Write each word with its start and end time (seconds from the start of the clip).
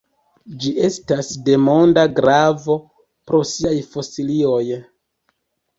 Ĝi 0.61 0.71
estas 0.87 1.29
de 1.49 1.59
monda 1.67 2.07
gravo 2.21 2.79
pro 3.29 3.45
siaj 3.53 3.79
fosilioj. 3.95 4.63